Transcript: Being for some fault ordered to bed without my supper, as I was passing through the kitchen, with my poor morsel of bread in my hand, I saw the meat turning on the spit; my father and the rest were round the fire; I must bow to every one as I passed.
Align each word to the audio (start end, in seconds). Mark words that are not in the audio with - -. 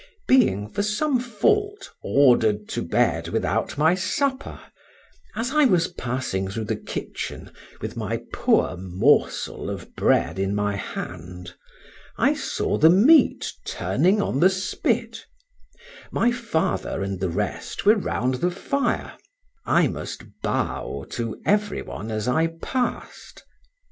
Being 0.27 0.67
for 0.67 0.81
some 0.81 1.19
fault 1.19 1.91
ordered 2.01 2.67
to 2.69 2.81
bed 2.81 3.27
without 3.27 3.77
my 3.77 3.93
supper, 3.93 4.59
as 5.35 5.51
I 5.51 5.65
was 5.65 5.89
passing 5.89 6.47
through 6.47 6.63
the 6.63 6.75
kitchen, 6.75 7.51
with 7.81 7.95
my 7.95 8.23
poor 8.33 8.75
morsel 8.77 9.69
of 9.69 9.95
bread 9.95 10.39
in 10.39 10.55
my 10.55 10.75
hand, 10.75 11.53
I 12.17 12.33
saw 12.33 12.79
the 12.79 12.89
meat 12.89 13.53
turning 13.63 14.19
on 14.23 14.39
the 14.39 14.49
spit; 14.49 15.27
my 16.09 16.31
father 16.31 17.03
and 17.03 17.19
the 17.19 17.29
rest 17.29 17.85
were 17.85 17.93
round 17.95 18.33
the 18.41 18.49
fire; 18.49 19.13
I 19.67 19.87
must 19.87 20.23
bow 20.41 21.05
to 21.11 21.39
every 21.45 21.83
one 21.83 22.09
as 22.09 22.27
I 22.27 22.47
passed. 22.47 23.43